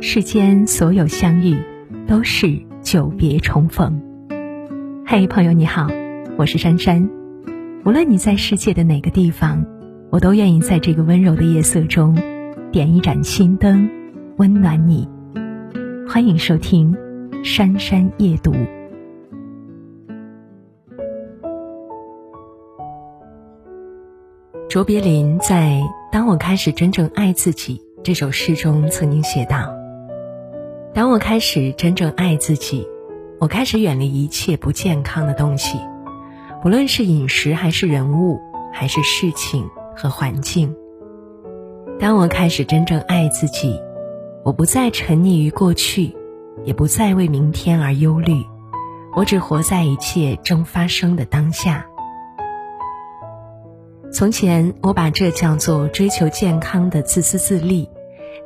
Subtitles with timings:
[0.00, 1.56] 世间所有相遇，
[2.06, 4.00] 都是久别重逢。
[5.04, 5.88] 嘿，朋友你好，
[6.36, 7.10] 我是珊珊。
[7.84, 9.66] 无论你在世界的哪个地方，
[10.10, 12.16] 我都愿意在这个温柔的夜色中，
[12.70, 13.90] 点一盏心灯，
[14.36, 15.08] 温暖你。
[16.08, 16.94] 欢迎收听
[17.44, 18.52] 《珊珊夜读》。
[24.68, 25.80] 卓别林在
[26.12, 29.74] 《当我开始真正爱自己》这首诗中曾经写道
[30.94, 32.86] ：“当我开始真正爱自己，
[33.38, 35.78] 我开始远离一切不健康的东西，
[36.62, 38.40] 不论是饮食还是人物，
[38.72, 40.74] 还是事情和环境。
[42.00, 43.78] 当我开始真正爱自己，
[44.44, 46.16] 我不再沉溺于过去，
[46.64, 48.44] 也不再为明天而忧虑，
[49.14, 51.86] 我只活在一切正发生的当下。”
[54.10, 57.88] 从前我把这叫做追求健康的自私自利，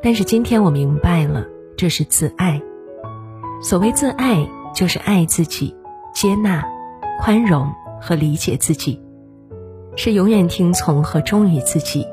[0.03, 1.47] 但是今天我明白了，
[1.83, 2.63] 这是自爱。
[3.61, 5.75] 所谓自爱，就是爱自己，
[6.15, 6.65] 接纳、
[7.19, 9.03] 宽容和理解自己，
[9.97, 12.07] 是永远听从和忠于自己，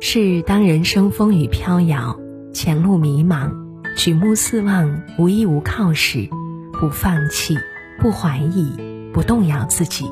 [0.00, 2.18] 是当人生风雨飘摇、
[2.52, 3.52] 前路迷茫、
[3.96, 6.28] 举目四望无依无靠时，
[6.72, 7.56] 不放弃、
[8.00, 8.72] 不怀疑、
[9.14, 10.10] 不动摇自己。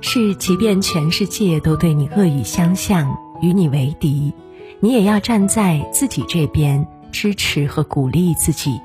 [0.00, 4.32] 是，即便全世界都对你恶语相向，与你为敌，
[4.80, 6.84] 你也要站在自己这边，
[7.18, 8.78] 支持和鼓励自己。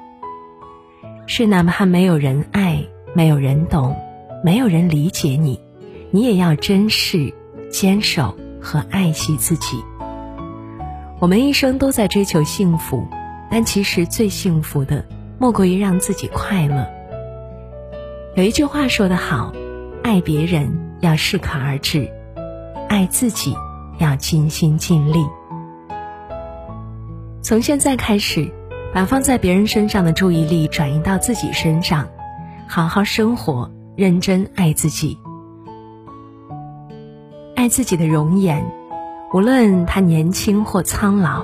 [1.28, 2.82] 是，哪怕没有人爱，
[3.14, 3.94] 没有人懂，
[4.42, 5.60] 没有人理解你，
[6.12, 7.34] 你也要珍视、
[7.70, 9.84] 坚守和爱惜自己。
[11.20, 13.06] 我们一生都在追求幸福，
[13.50, 15.06] 但其实最幸福的，
[15.38, 16.88] 莫过于让自己快乐。
[18.38, 19.52] 有一句话说得好，
[20.06, 20.90] 爱别人。
[21.02, 22.08] 要适可而止，
[22.88, 23.54] 爱自己
[23.98, 25.20] 要尽心尽力。
[27.44, 28.52] 从现在开始，
[28.94, 32.08] 把放在别人身上的注意力转移到自己身上，
[32.68, 35.18] 好好生活，认真爱自己。
[37.56, 38.64] 爱自己的容颜，
[39.34, 41.44] 无论他年轻或苍老；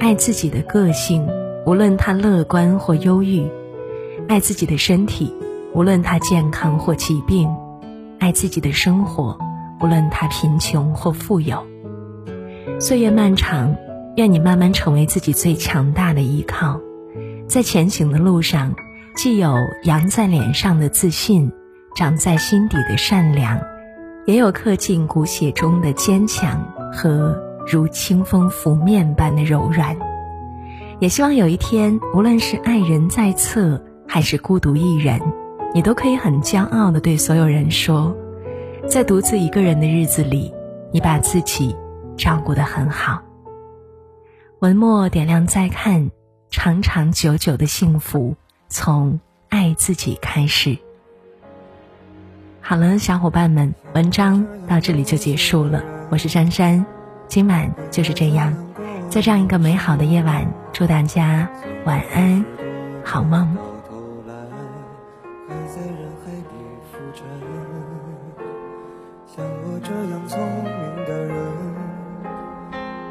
[0.00, 1.24] 爱自己的个性，
[1.64, 3.48] 无论他乐观或忧郁；
[4.28, 5.32] 爱自己的身体，
[5.72, 7.48] 无论他健康或疾病。
[8.18, 9.38] 爱自己的生活，
[9.80, 11.64] 无论他贫穷或富有。
[12.78, 13.74] 岁月漫长，
[14.16, 16.80] 愿你慢慢成为自己最强大的依靠，
[17.46, 18.74] 在前行的路上，
[19.14, 21.50] 既有扬在脸上的自信，
[21.94, 23.60] 长在心底的善良，
[24.26, 29.96] 也有刻进骨血中的坚强和如清风拂面般的柔软。
[30.98, 35.20] 也希望有一天，无论是爱人在侧，还是孤独一人。
[35.72, 38.14] 你都可以很骄傲的对所有人说，
[38.88, 40.52] 在独自一个人的日子里，
[40.92, 41.76] 你把自己
[42.16, 43.22] 照顾得很好。
[44.60, 46.10] 文末点亮再看，
[46.50, 48.36] 长长久久的幸福
[48.68, 50.76] 从爱自己开始。
[52.60, 55.82] 好了，小伙伴们，文章到这里就结束了。
[56.10, 56.84] 我是珊珊，
[57.26, 58.54] 今晚就是这样，
[59.08, 61.48] 在这样一个美好的夜晚，祝大家
[61.86, 62.44] 晚安，
[63.02, 63.56] 好梦。
[69.26, 70.89] 像我这样聪明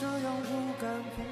[0.00, 1.29] 这样不甘平。